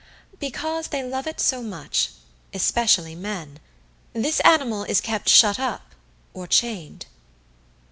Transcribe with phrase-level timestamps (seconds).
[0.39, 2.09] "Because they love it so much
[2.55, 3.59] especially men.
[4.13, 5.93] This animal is kept shut up,
[6.33, 7.05] or chained."